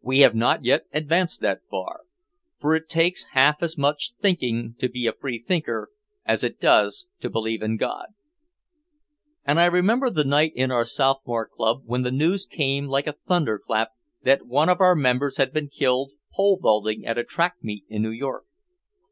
'We 0.00 0.18
have 0.22 0.34
not 0.34 0.64
yet 0.64 0.86
advanced 0.92 1.40
that 1.42 1.60
far. 1.70 2.00
For 2.58 2.74
it 2.74 2.88
takes 2.88 3.26
half 3.30 3.58
as 3.62 3.78
much 3.78 4.14
thinking 4.20 4.74
to 4.80 4.88
be 4.88 5.06
a 5.06 5.12
free 5.12 5.38
thinker 5.38 5.92
as 6.24 6.42
it 6.42 6.58
does 6.60 7.06
to 7.20 7.30
believe 7.30 7.62
in 7.62 7.76
God.'" 7.76 8.08
And 9.44 9.60
I 9.60 9.66
remember 9.66 10.10
the 10.10 10.24
night 10.24 10.50
in 10.56 10.72
our 10.72 10.84
sophomore 10.84 11.46
club 11.46 11.82
when 11.84 12.02
the 12.02 12.10
news 12.10 12.44
came 12.44 12.88
like 12.88 13.06
a 13.06 13.14
thunderclap 13.28 13.90
that 14.24 14.48
one 14.48 14.68
of 14.68 14.80
our 14.80 14.96
members 14.96 15.36
had 15.36 15.52
been 15.52 15.68
killed 15.68 16.14
pole 16.34 16.58
vaulting 16.60 17.06
at 17.06 17.16
a 17.16 17.22
track 17.22 17.58
meet 17.62 17.84
in 17.88 18.02
New 18.02 18.10
York. 18.10 18.46